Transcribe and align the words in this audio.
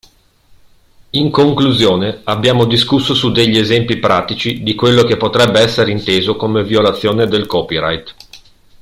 In 1.11 1.29
conclusione, 1.29 2.21
abbiamo 2.23 2.65
discusso 2.65 3.13
su 3.13 3.31
degli 3.31 3.59
esempi 3.59 3.97
pratici 3.99 4.63
di 4.63 4.73
quello 4.73 5.03
che 5.03 5.15
potrebbe 5.15 5.59
esser 5.59 5.89
inteso 5.89 6.35
come 6.35 6.63
violazione 6.63 7.27
del 7.27 7.45
Copyright. 7.45 8.15